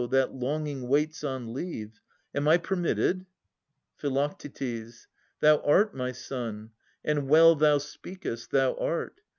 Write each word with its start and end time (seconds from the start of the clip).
That 0.09 0.33
longing 0.33 0.87
waits 0.87 1.23
on 1.23 1.53
leave. 1.53 2.01
Am 2.33 2.47
I 2.47 2.57
permitted? 2.57 3.27
Phi. 3.97 4.35
Thou 5.41 5.57
art, 5.59 5.93
my 5.93 6.11
son,— 6.11 6.71
and 7.05 7.29
well 7.29 7.53
thou 7.55 7.77
speakest,— 7.77 8.49
thou 8.49 8.73
art. 8.77 9.21